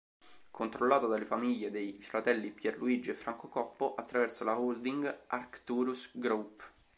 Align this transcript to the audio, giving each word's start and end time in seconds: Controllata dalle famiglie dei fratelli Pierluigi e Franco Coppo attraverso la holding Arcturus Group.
Controllata 0.49 1.05
dalle 1.05 1.25
famiglie 1.25 1.69
dei 1.69 1.99
fratelli 2.01 2.49
Pierluigi 2.49 3.11
e 3.11 3.13
Franco 3.13 3.49
Coppo 3.49 3.93
attraverso 3.93 4.43
la 4.43 4.57
holding 4.57 5.25
Arcturus 5.27 6.09
Group. 6.17 6.71